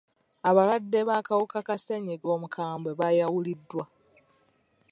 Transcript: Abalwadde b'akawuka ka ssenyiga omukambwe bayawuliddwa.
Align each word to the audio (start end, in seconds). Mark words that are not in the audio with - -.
Abalwadde 0.49 0.99
b'akawuka 1.07 1.57
ka 1.67 1.75
ssenyiga 1.79 2.27
omukambwe 2.35 2.91
bayawuliddwa. 2.99 3.83